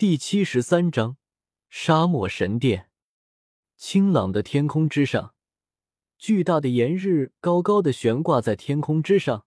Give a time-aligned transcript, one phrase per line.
[0.00, 1.18] 第七十三章
[1.68, 2.88] 沙漠神殿。
[3.76, 5.34] 清朗的天空之上，
[6.16, 9.44] 巨大的炎日高高的悬挂在天空之上，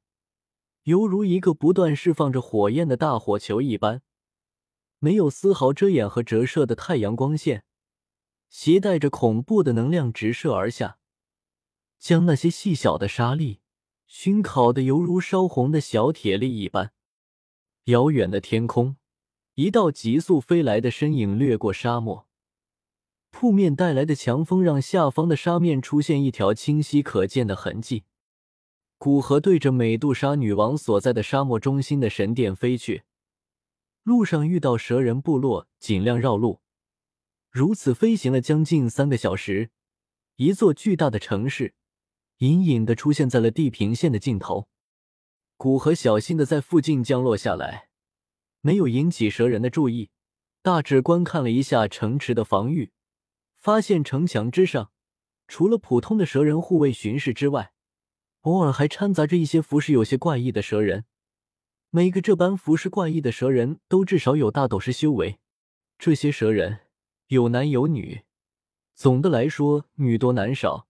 [0.83, 4.03] 犹如一个不断释放着火焰的大火球一般，
[4.99, 7.65] 没有丝毫遮掩和折射的太阳光线，
[8.47, 10.99] 携带着恐怖的能量直射而下，
[11.97, 13.61] 将那些细小的沙粒
[14.05, 16.93] 熏烤的犹如烧红的小铁粒一般。
[17.85, 18.97] 遥远的天空，
[19.55, 22.27] 一道急速飞来的身影掠过沙漠。
[23.29, 28.05] 扑面带来的强风让下方的沙面出现一条清晰可见的痕迹。
[28.97, 33.03] 古河对着美杜莎女王所在的沙漠中心的神殿飞去，
[34.03, 36.61] 路上遇到蛇人部落，尽量绕路。
[37.51, 39.71] 如此飞行了将近三个小时，
[40.37, 41.75] 一座巨大的城市
[42.37, 44.67] 隐隐的出现在了地平线的尽头。
[45.57, 47.89] 古河小心的在附近降落下来，
[48.65, 50.09] 没有引起蛇人的注意，
[50.61, 52.93] 大致观看了一下城池的防御。
[53.59, 54.93] 发现城墙之上，
[55.49, 57.73] 除了普通的蛇人护卫巡视之外，
[58.43, 61.03] 偶尔还掺杂着一些服饰有些怪异的蛇人。
[61.89, 65.39] 每个这般服饰怪异的蛇人都至少有大斗师修为。
[65.97, 66.79] 这些蛇人
[67.27, 68.23] 有男有女，
[68.95, 70.87] 总的来说女多男少，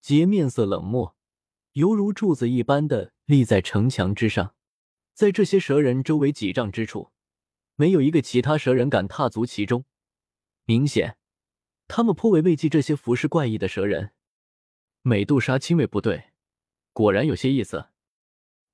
[0.00, 1.14] 皆面色冷漠，
[1.74, 4.54] 犹如柱子一般的立在城墙之上。
[5.20, 7.10] 在这些蛇人周围几丈之处，
[7.76, 9.84] 没有一个其他蛇人敢踏足其中。
[10.64, 11.18] 明显。
[11.88, 14.12] 他们颇为畏惧这些服饰怪异的蛇人。
[15.02, 16.30] 美杜莎亲卫部队
[16.94, 17.90] 果然有些意思。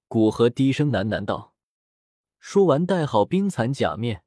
[0.07, 1.57] 古河低声喃喃道。
[2.39, 4.23] 说完，戴好冰蚕假面，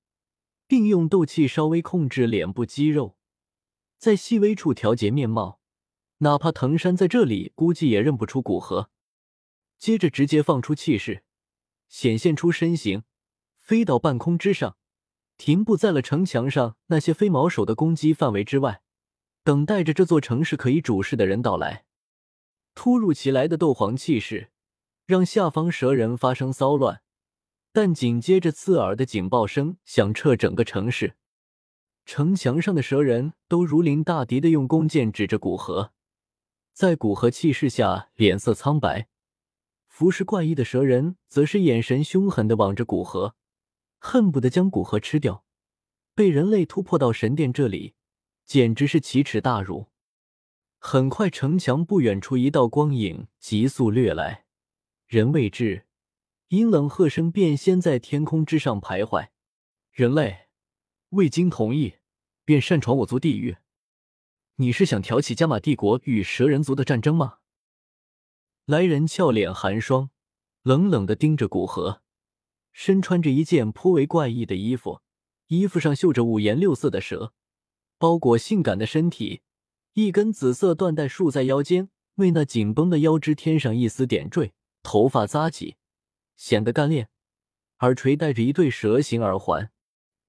[0.67, 3.15] 并用斗气稍微控制脸部肌肉，
[3.97, 5.61] 在细微处调节面貌。
[6.17, 8.89] 哪怕藤山在这里，估计也认不出古河。
[9.77, 11.23] 接着，直接放出气势，
[11.89, 13.03] 显现出身形，
[13.57, 14.77] 飞到半空之上。
[15.37, 18.81] 停步在了城墙上那些飞毛手的攻击范围之外，
[19.43, 21.85] 等待着这座城市可以主事的人到来。
[22.75, 24.51] 突如其来的斗皇气势
[25.05, 27.01] 让下方蛇人发生骚乱，
[27.71, 31.15] 但紧接着刺耳的警报声响彻整个城市。
[32.05, 35.93] 城墙上的蛇人都如临大敌的用弓箭指着古河，
[36.73, 39.07] 在古河气势下脸色苍白。
[39.99, 43.35] 服饰怪异的蛇人则是眼神凶狠的望着古河。
[43.97, 45.43] 恨不得将古河吃掉，
[46.15, 47.95] 被人类突破到神殿这里，
[48.45, 49.87] 简直是奇耻大辱。
[50.77, 54.45] 很快，城墙不远处一道光影急速掠来，
[55.05, 55.85] 人未至，
[56.47, 59.27] 阴冷喝声便先在天空之上徘徊。
[59.91, 60.47] 人类
[61.09, 61.95] 未经同意
[62.45, 63.57] 便擅闯我族地域，
[64.55, 67.38] 你是想挑起加玛帝国与蛇人族的战争吗？
[68.69, 70.11] 来人俏脸寒霜，
[70.61, 72.03] 冷冷的盯着古河。
[72.71, 75.01] 身穿着一件颇为怪异的衣服，
[75.47, 77.33] 衣服上绣着五颜六色的蛇，
[77.97, 79.41] 包裹性感的身体。
[79.93, 84.53] 一根紫色缎带束在腰间，为那紧绷的腰肢添上一丝点缀。
[84.83, 85.77] 头发扎起，
[86.35, 87.09] 显得干练。
[87.79, 89.71] 耳垂戴着一对蛇形耳环，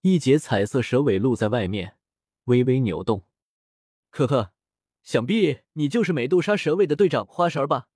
[0.00, 1.98] 一截彩色蛇尾露在外面，
[2.44, 3.26] 微微扭动。
[4.08, 4.54] 呵呵，
[5.02, 7.88] 想必你就是美杜莎蛇卫的队长花蛇吧？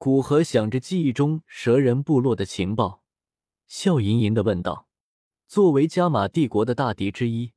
[0.00, 3.02] 古河想着记忆中蛇人部落的情报。
[3.66, 4.88] 笑吟吟的问道
[5.48, 7.52] ：“作为加玛帝国的大敌之一，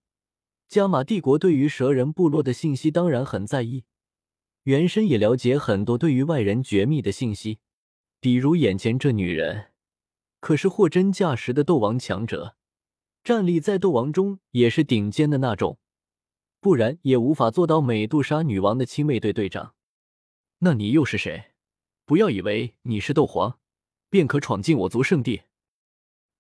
[0.67, 3.83] 加玛帝国对于蛇人部落的信息当然很在意。
[4.63, 7.59] 原身也了解很多对于外人绝密的信息，
[8.19, 9.67] 比如眼前这女人，
[10.39, 12.55] 可是货真价实的斗王强者，
[13.23, 15.77] 战力在斗王中也是顶尖的那种，
[16.59, 19.75] 不然也无法做到美杜莎女王的亲卫队队长。
[20.57, 21.50] 那你又是谁？
[22.11, 23.57] 不要以为你是斗皇，
[24.09, 25.43] 便可闯进我族圣地。”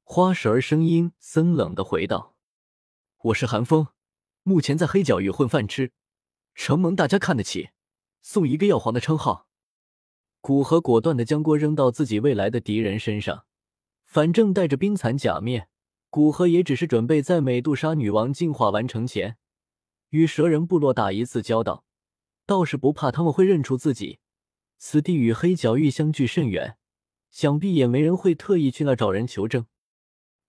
[0.03, 2.35] 花蛇儿声音森冷的回道
[3.23, 3.87] ：“我是寒风，
[4.43, 5.93] 目前在黑角域混饭吃，
[6.53, 7.69] 承蒙大家看得起，
[8.21, 9.47] 送一个药皇的称号。”
[10.41, 13.45] 古河果断的将锅扔到自己未来的敌人身上，
[14.03, 15.69] 反正带着冰蚕假面，
[16.09, 19.37] 古河也只是准备在美杜莎女王进化完成前，
[20.09, 21.85] 与蛇人部落打一次交道，
[22.45, 24.19] 倒是不怕他们会认出自己。
[24.83, 26.75] 此地与黑角域相距甚远，
[27.29, 29.67] 想必也没人会特意去那找人求证。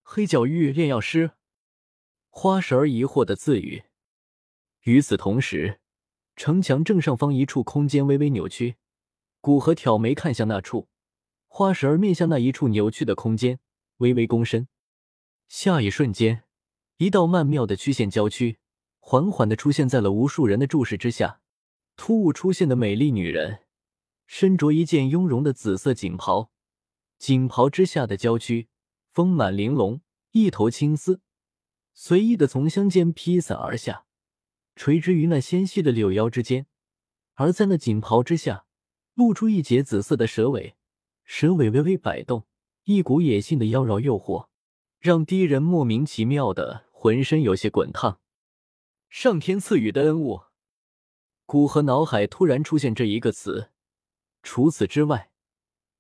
[0.03, 1.33] 黑角域炼药师，
[2.31, 3.83] 花神儿疑惑的自语。
[4.85, 5.81] 与此同时，
[6.35, 8.77] 城墙正上方一处空间微微扭曲，
[9.43, 10.89] 古河挑眉看向那处，
[11.47, 13.61] 花神儿面向那一处扭曲的空间，
[13.99, 14.67] 微微躬身。
[15.47, 16.45] 下一瞬间，
[16.97, 18.59] 一道曼妙的曲线交曲，
[18.99, 21.43] 缓缓的出现在了无数人的注视之下。
[21.97, 23.59] 突兀出现的美丽女人，
[24.35, 26.51] 身着一件雍容的紫色锦袍，
[27.19, 28.71] 锦袍之下的娇躯。
[29.13, 30.01] 丰满玲珑，
[30.31, 31.21] 一头青丝，
[31.93, 34.07] 随意的从乡间披散而下，
[34.75, 36.67] 垂直于那纤细的柳腰之间。
[37.35, 38.65] 而在那锦袍之下，
[39.13, 40.77] 露出一截紫色的蛇尾，
[41.25, 42.47] 蛇尾微微摆动，
[42.85, 44.49] 一股野性的妖娆诱惑，
[44.99, 48.19] 让敌人莫名其妙的浑身有些滚烫。
[49.11, 50.45] 上天赐予的恩物，
[51.45, 53.72] 古河脑海突然出现这一个词。
[54.43, 55.31] 除此之外，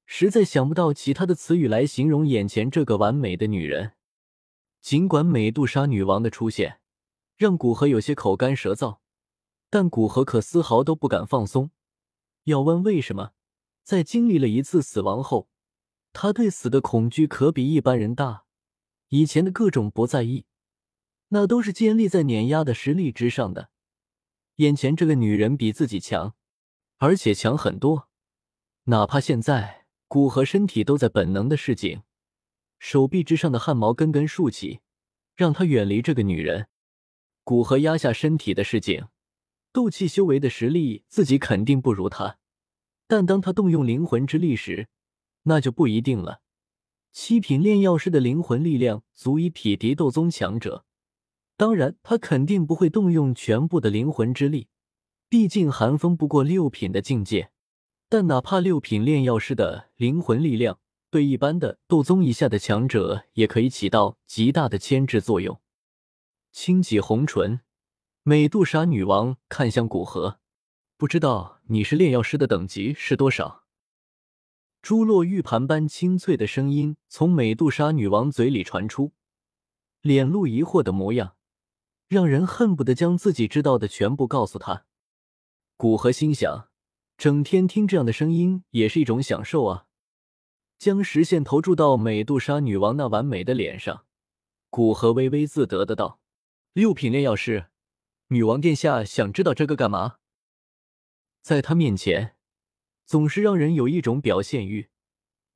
[0.04, 3.92] 实在想不到其他的词语来形容眼前这个完美的女人。
[4.80, 6.80] 尽管美杜莎女王的出现
[7.36, 8.98] 让古河有些口干舌燥，
[9.70, 11.70] 但古河可丝毫都不敢放松。
[12.44, 13.32] 要问为什么，
[13.84, 15.48] 在经历了一次死亡后，
[16.12, 18.44] 他对死的恐惧可比一般人大。
[19.08, 20.46] 以前的各种不在意，
[21.28, 23.70] 那都是建立在碾压的实力之上的。
[24.56, 26.34] 眼前这个女人比自己强，
[26.98, 28.08] 而且强很多。
[28.86, 32.02] 哪怕现在，古河身体都在本能的示警，
[32.80, 34.80] 手臂之上的汗毛根根竖起，
[35.36, 36.66] 让他远离这个女人。
[37.44, 39.06] 古河压下身体的示警，
[39.72, 42.38] 斗气修为的实力自己肯定不如他，
[43.06, 44.88] 但当他动用灵魂之力时，
[45.44, 46.40] 那就不一定了。
[47.12, 50.84] 七品炼药师的灵魂力量足以匹敌斗宗强者，
[51.56, 54.66] 当然他肯定不会动用全部的灵魂之力，
[55.28, 57.51] 毕竟寒风不过六品的境界。
[58.12, 60.78] 但哪怕六品炼药师的灵魂力量，
[61.08, 65.62] 对一般的斗宗以下的强者也可以起到极大的牵制作用。
[66.50, 67.62] 轻启红唇，
[68.22, 70.40] 美杜莎女王看向古河，
[70.98, 73.64] 不知道你是炼药师的等级是多少？
[74.82, 79.12] 珠落玉盘般清脆的声音从美杜莎女王嘴里传出，
[80.02, 81.36] 脸露疑惑的模样，
[82.08, 84.84] 让人恨不得将自己知道的全部告诉她。
[85.78, 86.68] 古河心想。
[87.22, 89.86] 整天听这样的声音也是一种享受啊！
[90.76, 94.04] 将视线投注到美杜莎女王那完美的脸上，
[94.70, 96.18] 古河微微自得的道
[96.74, 97.66] ：“六品炼药师，
[98.30, 100.16] 女王殿下想知道这个干嘛？”
[101.42, 102.34] 在他面前，
[103.06, 104.88] 总是让人有一种表现欲，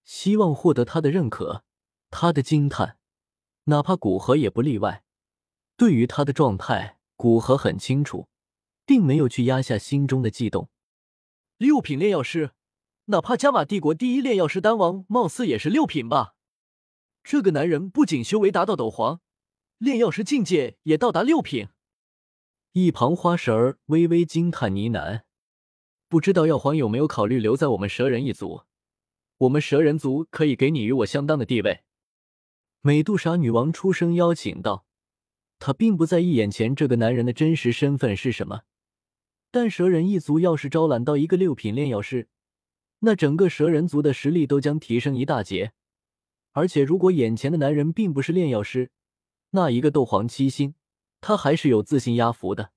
[0.04, 1.64] 希望获得他的认可，
[2.10, 2.98] 他的惊叹，
[3.64, 5.02] 哪怕古河也不例外。
[5.76, 8.28] 对于他的状态，古河很清楚，
[8.84, 10.68] 并没有去压下心中的悸动。
[11.58, 12.50] 六品炼药师，
[13.06, 16.34] 哪怕加玛帝国第一炼药师丹王，貌似也是六品吧？
[17.24, 19.22] 这个男人不仅修为达到斗皇，
[19.78, 21.68] 炼药师境界也到达六品。
[22.72, 25.22] 一旁花蛇儿微微惊叹呢喃
[26.10, 28.64] ：“不知道药皇有没有考虑留在我们蛇人一族？
[29.38, 31.84] 我们蛇人族可以给你与我相当的地位。”
[32.82, 34.84] 美杜莎女王出声邀请道
[35.58, 38.64] ：“她并不在意眼前这个男人的真实身份是什么。”
[39.58, 42.28] 但蛇人一族要是招揽到一个六品炼药师，
[42.98, 45.72] 那整个蛇人族的实力都将提升一大截。
[46.52, 48.90] 而且，如果眼前的男人并不是炼药师，
[49.52, 50.74] 那一个斗皇七星，
[51.22, 52.70] 他还是有自信压服的。